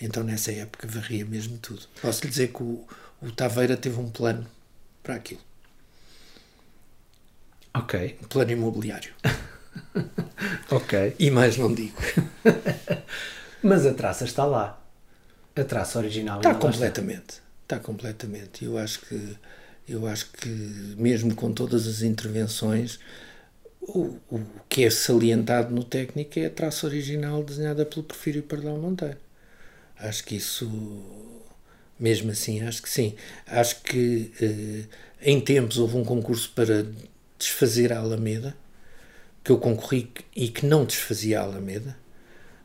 [0.00, 1.82] então nessa época, varria mesmo tudo.
[2.00, 2.86] Posso lhe dizer que o,
[3.20, 4.46] o Taveira teve um plano
[5.02, 5.40] para aquilo.
[7.74, 8.16] Ok.
[8.22, 9.12] Um plano imobiliário.
[10.70, 11.16] ok.
[11.18, 12.00] E mais não digo.
[13.60, 14.80] Mas a traça está lá.
[15.56, 16.38] A traça original.
[16.38, 17.30] Está completamente.
[17.30, 17.42] Está.
[17.62, 18.64] está completamente.
[18.64, 19.36] Eu acho que
[19.88, 20.48] eu acho que,
[20.96, 22.98] mesmo com todas as intervenções,
[23.80, 28.76] o, o que é salientado no técnico é a traça original desenhada pelo Porfírio Pardal
[28.78, 29.18] Monteiro.
[29.98, 30.68] Acho que isso,
[31.98, 33.14] mesmo assim, acho que sim.
[33.46, 34.84] Acho que eh,
[35.22, 36.86] em tempos houve um concurso para
[37.38, 38.56] desfazer a Alameda,
[39.44, 41.96] que eu concorri e que não desfazia a Alameda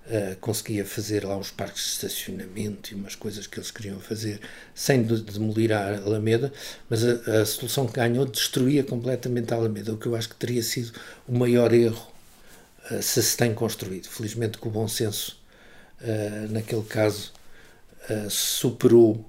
[0.03, 4.41] Uh, conseguia fazer lá os parques de estacionamento e umas coisas que eles queriam fazer
[4.73, 6.51] sem de demolir a Alameda,
[6.89, 10.35] mas a, a, solução que ganhou destruía completamente a Alameda, o que eu acho que
[10.35, 10.91] teria sido
[11.27, 12.11] o maior erro
[12.89, 14.07] uh, se se tem construído.
[14.07, 15.39] Felizmente que o bom senso,
[16.01, 17.31] uh, naquele caso,
[18.29, 19.23] superou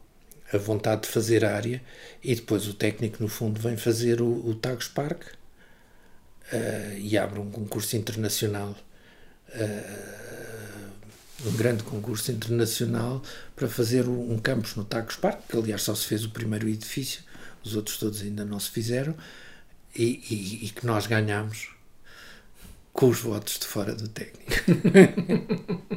[0.50, 1.82] a vontade de fazer a área
[2.24, 5.22] e depois o técnico, no fundo, vem fazer o, o Tagus Park
[6.98, 8.74] e abre um concurso internacional
[11.44, 13.22] um grande concurso internacional
[13.56, 17.22] para fazer um campus no Tacos Park, que aliás só se fez o primeiro edifício,
[17.64, 19.14] os outros todos ainda não se fizeram,
[19.94, 21.70] e, e, e que nós ganhámos
[22.92, 24.52] com os votos de fora do técnico.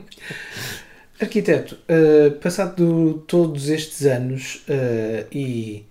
[1.20, 5.86] Arquiteto, uh, passado todos estes anos uh, e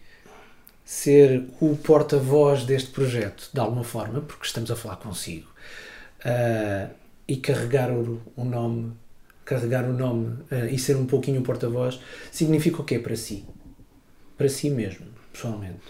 [0.84, 5.48] ser o porta-voz deste projeto, de alguma forma, porque estamos a falar consigo,
[6.20, 6.92] uh,
[7.26, 8.92] e carregar o, o nome
[9.44, 13.44] carregar o nome uh, e ser um pouquinho o porta-voz, significa o quê para si?
[14.36, 15.80] Para si mesmo, pessoalmente?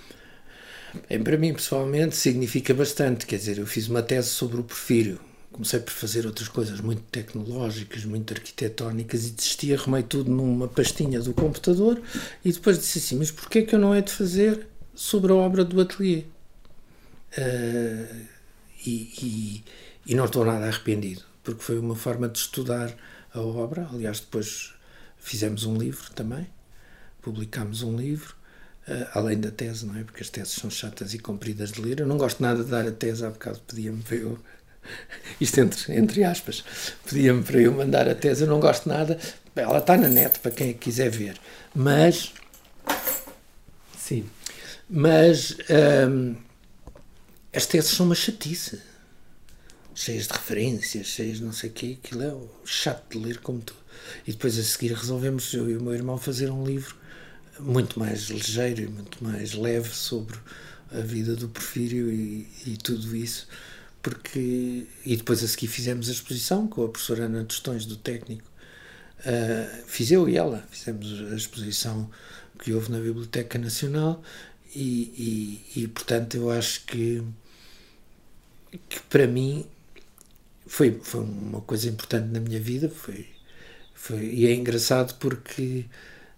[1.09, 3.27] Bem, para mim, pessoalmente, significa bastante.
[3.27, 5.19] Quer dizer, eu fiz uma tese sobre o Porfírio.
[5.51, 11.21] Comecei por fazer outras coisas muito tecnológicas, muito arquitetónicas e desisti, arrumei tudo numa pastinha
[11.21, 12.03] do computador
[12.45, 15.65] e depois disse assim: Mas porquê que eu não é de fazer sobre a obra
[15.65, 16.25] do ateliê?
[17.39, 18.27] Uh,
[18.85, 19.65] e, e,
[20.07, 22.93] e não estou nada arrependido, porque foi uma forma de estudar
[23.35, 23.89] a obra.
[23.93, 24.73] Aliás, depois
[25.19, 26.47] fizemos um livro também,
[27.21, 28.35] publicámos um livro,
[28.89, 30.05] uh, além da tese, não é?
[30.05, 32.01] Porque as teses são chatas e compridas de ler.
[32.01, 34.39] Eu não gosto nada de dar a tese, há bocado pedia-me para eu.
[35.41, 36.65] Isto entre, entre aspas,
[37.05, 39.19] pedia-me para eu mandar a tese, eu não gosto nada.
[39.57, 41.39] Ela está na net para quem quiser ver.
[41.75, 42.33] Mas.
[43.97, 44.29] Sim.
[44.89, 45.57] Mas.
[46.09, 46.37] Um,
[47.53, 48.83] as teses são uma chatice
[49.95, 53.61] cheias de referências, cheias de não sei o quê, aquilo é chato de ler como
[53.61, 53.79] tudo.
[54.27, 56.97] E depois a seguir resolvemos, eu e o meu irmão, fazer um livro
[57.61, 60.37] muito mais ligeiro e muito mais leve sobre
[60.93, 63.47] a vida do Porfírio e, e tudo isso,
[64.03, 68.49] porque e depois a seguir fizemos a exposição com a professora Ana Tostões do técnico.
[69.21, 72.11] Uh, fiz eu e ela, fizemos a exposição
[72.59, 74.23] que houve na Biblioteca Nacional
[74.75, 77.23] e, e, e portanto eu acho que,
[78.89, 79.67] que para mim
[80.67, 83.27] foi, foi uma coisa importante na minha vida foi,
[83.95, 85.87] foi, e é engraçado porque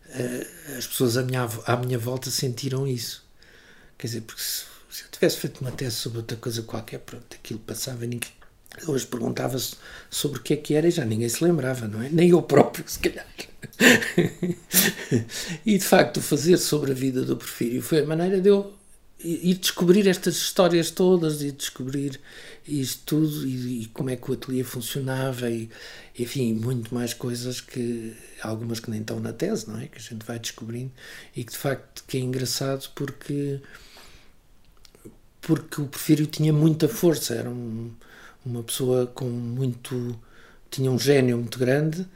[0.08, 3.24] uh, as pessoas à minha, à minha volta sentiram isso
[3.98, 7.26] quer dizer, porque se, se eu tivesse feito uma tese sobre outra coisa qualquer, pronto,
[7.34, 8.36] aquilo passava e ninguém
[8.86, 9.74] Hoje perguntava-se
[10.10, 12.10] sobre o que é que era e já ninguém se lembrava, não é?
[12.10, 13.26] Nem eu próprio, se calhar.
[15.64, 18.74] e de facto, fazer sobre a vida do Porfírio foi a maneira de eu
[19.18, 22.20] ir descobrir estas histórias todas e descobrir
[22.66, 25.70] isto tudo e, e, como é que o ateliê funcionava e
[26.18, 29.86] enfim, muito mais coisas que algumas que nem estão na tese, não é?
[29.86, 30.92] Que a gente vai descobrindo
[31.34, 33.60] e que de facto que é engraçado porque
[35.40, 37.92] porque o Porfírio tinha muita força, era um
[38.46, 40.18] uma pessoa com muito.
[40.70, 42.06] tinha um gênio muito grande,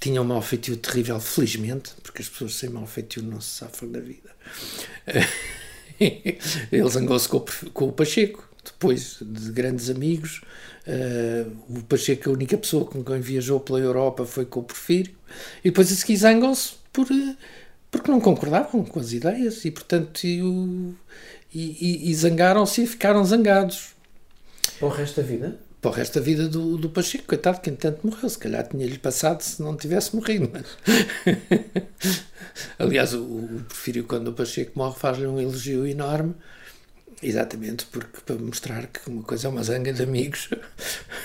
[0.00, 3.90] tinha um mau feitio terrível, felizmente, porque as pessoas sem mau feitio não se safam
[3.90, 4.30] da vida.
[6.72, 10.42] Ele zangou-se com, com, o Pacheco, depois de grandes amigos.
[10.86, 15.14] Uh, o Pacheco, a única pessoa com quem viajou pela Europa foi com o Porfírio,
[15.60, 17.36] e depois a seguir zangou-se por, uh,
[17.90, 20.92] porque não concordavam com as ideias, e portanto e,
[21.54, 23.94] e, e zangaram-se e ficaram zangados.
[24.78, 25.58] Para o resto da vida?
[25.84, 28.26] Para o resto da vida do, do Pacheco, coitado, que entanto morreu.
[28.26, 30.50] Se calhar tinha-lhe passado se não tivesse morrido.
[30.50, 30.64] Mas...
[32.78, 36.34] Aliás, o, o Porfírio, quando o Pacheco morre, faz-lhe um elogio enorme,
[37.22, 40.48] exatamente porque para mostrar que uma coisa é uma zanga de amigos,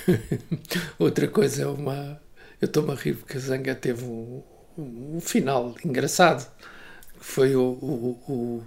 [0.99, 2.19] outra coisa é uma.
[2.59, 4.43] Eu estou-me a rir porque a zanga teve um,
[4.77, 6.45] um final engraçado.
[7.21, 8.63] Foi o, o, o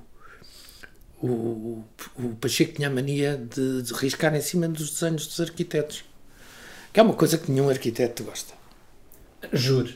[1.22, 1.84] o,
[2.16, 6.04] o Pacheco tinha a mania de, de riscar em cima dos desenhos dos arquitetos.
[6.92, 8.52] Que é uma coisa que nenhum arquiteto gosta.
[9.52, 9.92] Juro.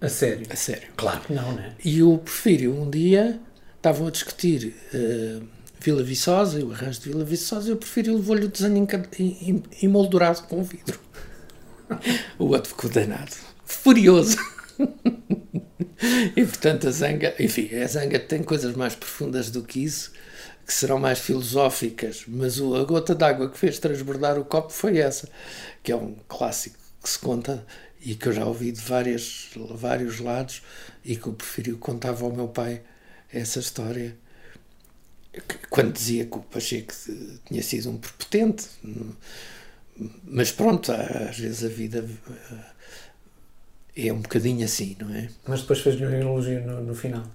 [0.00, 0.46] A sério?
[0.50, 0.88] A sério.
[0.96, 1.74] Claro não, né?
[1.84, 3.40] E o Porfírio, um dia,
[3.76, 5.46] estavam a discutir uh,
[5.80, 8.86] Vila Viçosa e o arranjo de Vila Viçosa e o Porfírio levou-lhe o desenho
[9.82, 10.98] emoldurado com vidro.
[12.38, 13.32] o outro ficou danado.
[13.64, 14.38] Furioso.
[16.36, 20.12] e portanto a Zanga, enfim, a Zanga tem coisas mais profundas do que isso
[20.72, 24.96] que serão mais filosóficas, mas o, a gota d'água que fez transbordar o copo foi
[24.96, 25.28] essa,
[25.82, 27.64] que é um clássico que se conta
[28.00, 30.62] e que eu já ouvi de várias, vários lados
[31.04, 32.80] e que eu preferi contava ao meu pai
[33.30, 34.16] essa história
[35.68, 36.94] quando dizia que o Pacheco
[37.46, 38.66] tinha sido um prepotente
[40.24, 42.08] mas pronto, às vezes a vida
[43.94, 45.28] é um bocadinho assim, não é?
[45.46, 47.30] Mas depois fez-lhe um elogio no, no final.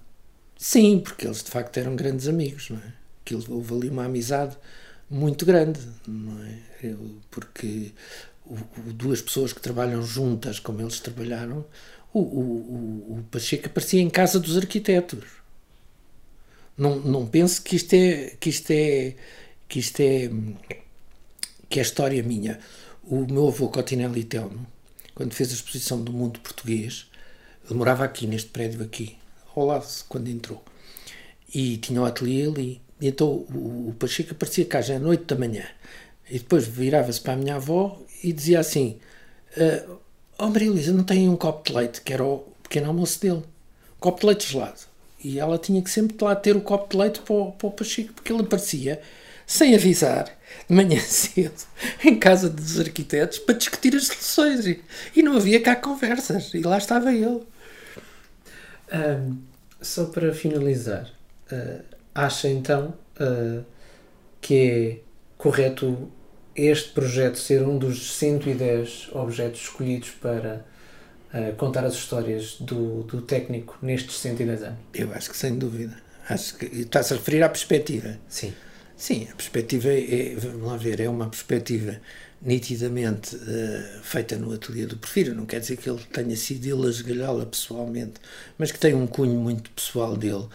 [0.57, 2.96] Sim, porque eles de facto eram grandes amigos, não é?
[3.27, 4.57] Que houve ali uma amizade
[5.09, 6.59] muito grande, não é?
[6.81, 7.91] Eu, porque
[8.45, 11.65] o, o, duas pessoas que trabalham juntas, como eles trabalharam,
[12.13, 15.25] o, o, Pacheco aparecia em casa dos arquitetos.
[16.77, 19.15] Não, não que isto é que isto é
[19.67, 20.31] que isto é
[21.69, 22.59] que é história minha.
[23.03, 24.65] O meu avô Cotinelli Telmo,
[25.13, 27.07] quando fez a exposição do mundo português,
[27.65, 29.17] ele morava aqui neste prédio aqui,
[29.53, 30.63] ao lado quando entrou,
[31.53, 35.35] e tinha o ateliê ali e então o, Pacheco aparecia cá já à noite da
[35.35, 35.63] manhã.
[36.29, 38.99] E depois virava-se para a minha avó e dizia assim:
[39.55, 39.99] uh,
[40.37, 43.43] Oh Maria Luísa, não tem um copo de leite, que era o pequeno almoço dele.
[43.99, 44.79] Copo de leite gelado.
[45.23, 47.71] E ela tinha que sempre lá ter o copo de leite para o, para o
[47.71, 49.01] Pacheco, porque ele aparecia
[49.47, 50.25] sem avisar,
[50.69, 51.65] de manhã cedo,
[52.03, 54.67] em casa dos arquitetos, para discutir as soluções.
[54.67, 54.83] E,
[55.15, 56.53] e não havia cá conversas.
[56.53, 57.43] E lá estava ele.
[58.93, 59.37] Um,
[59.81, 61.09] só para finalizar,
[61.51, 63.63] uh, acha então uh,
[64.41, 64.97] que é
[65.37, 66.11] correto
[66.55, 70.65] este projeto ser um dos 110 objetos escolhidos para
[71.31, 74.79] uh, contar as histórias do, do técnico nestes 110 anos?
[74.95, 75.95] Eu acho que sem dúvida.
[76.27, 78.17] Acho que está-se a referir à perspectiva.
[78.27, 78.53] Sim.
[78.97, 82.01] Sim, a perspectiva é, vamos lá ver, é uma perspectiva
[82.41, 85.35] nitidamente uh, feita no ateliê do Porfírio.
[85.35, 88.15] Não quer dizer que ele tenha sido ele a esgalhá-la pessoalmente,
[88.57, 90.47] mas que tem um cunho muito pessoal dele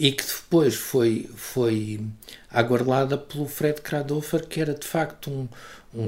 [0.00, 2.00] e que depois foi, foi
[2.50, 5.46] aguardada pelo Fred Kradofer, que era de facto um,
[5.94, 6.06] um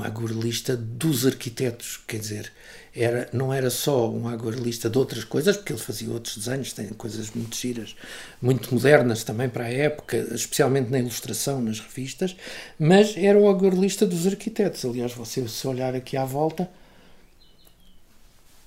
[0.79, 2.51] dos arquitetos, quer dizer,
[2.97, 6.89] era, não era só um aguarelista de outras coisas, porque ele fazia outros desenhos, tem
[6.89, 7.95] coisas muito giras,
[8.41, 12.35] muito modernas também para a época, especialmente na ilustração, nas revistas,
[12.79, 14.87] mas era o aguarelista dos arquitetos.
[14.87, 16.67] Aliás, você se olhar aqui à volta,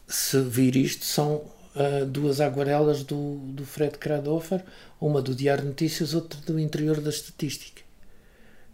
[0.07, 4.63] se vir isto, são uh, duas aguarelas do, do Fred Kradofer,
[4.99, 7.81] uma do Diário de Notícias, outra do interior da estatística.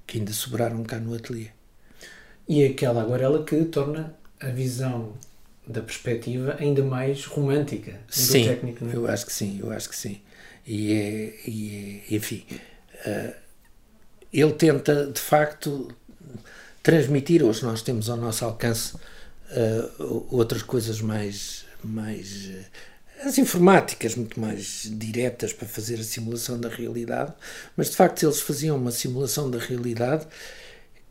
[0.05, 1.47] que ainda sobraram cá no ateliê.
[2.47, 5.13] E aquela aguarela que torna a visão
[5.65, 8.95] da perspectiva ainda mais romântica sim, técnico, é?
[8.95, 10.21] eu acho que sim, eu acho que sim.
[10.65, 12.43] E é, e é enfim,
[13.05, 13.33] uh,
[14.33, 15.93] ele tenta de facto
[16.81, 22.49] transmitir, hoje nós temos ao nosso alcance uh, outras coisas mais, mais
[23.23, 27.33] as informáticas muito mais diretas para fazer a simulação da realidade,
[27.77, 30.25] mas de facto eles faziam uma simulação da realidade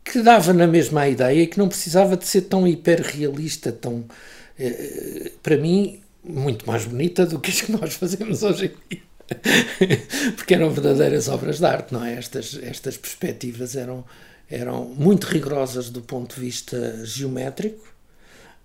[0.03, 5.29] que dava na mesma ideia e que não precisava de ser tão hiperrealista, tão uh,
[5.41, 9.03] para mim muito mais bonita do que as que nós fazemos hoje em dia.
[10.35, 12.15] Porque eram verdadeiras obras de arte, não é?
[12.15, 14.05] Estas, estas perspectivas eram,
[14.49, 17.90] eram muito rigorosas do ponto de vista geométrico,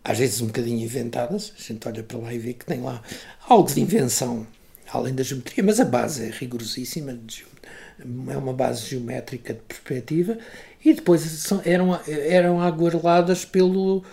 [0.06, 1.52] às vezes um bocadinho inventadas.
[1.58, 3.02] A gente olha para lá e vê que tem lá
[3.48, 4.46] algo de invenção,
[4.92, 7.18] além da geometria, mas a base é rigorosíssima,
[8.28, 10.38] é uma base geométrica de perspectiva,
[10.84, 12.58] e depois são, eram, eram
[13.50, 14.04] pelo,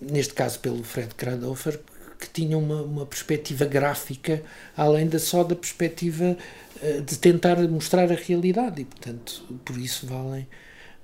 [0.00, 1.78] neste caso pelo Fred Krandofer,
[2.18, 4.42] que tinha uma, uma perspectiva gráfica,
[4.74, 6.38] além da só da perspectiva
[6.80, 10.46] uh, de tentar mostrar a realidade, e portanto, por isso valem,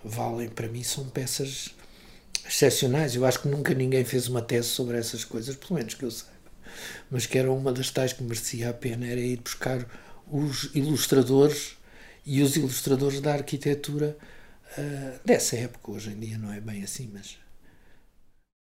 [0.03, 1.74] valem para mim, são peças
[2.51, 3.14] excepcionais.
[3.14, 6.11] Eu acho que nunca ninguém fez uma tese sobre essas coisas, pelo menos que eu
[6.11, 6.34] saiba.
[7.11, 9.86] Mas que era uma das tais que merecia a pena, era ir buscar
[10.26, 11.76] os ilustradores
[12.26, 14.16] e os ilustradores da arquitetura
[14.76, 15.92] uh, dessa época.
[15.92, 17.38] Hoje em dia não é bem assim, mas